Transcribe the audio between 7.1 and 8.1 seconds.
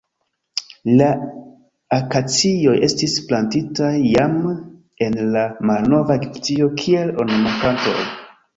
ornamplantoj.